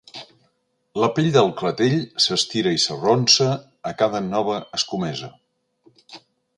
[1.03, 1.93] La pell del clatell
[2.27, 3.53] s'estira i s'arronsa
[3.93, 5.35] a cada nova escomesa.